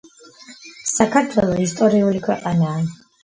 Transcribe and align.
საქართველო 0.91 1.59
ისტორიული 1.67 2.23
ქვეყანაა 2.29 2.81